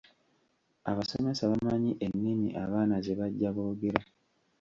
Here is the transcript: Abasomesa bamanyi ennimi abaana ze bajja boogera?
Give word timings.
Abasomesa 0.91 1.49
bamanyi 1.51 1.91
ennimi 2.05 2.49
abaana 2.63 2.95
ze 3.05 3.13
bajja 3.19 3.49
boogera? 3.55 4.01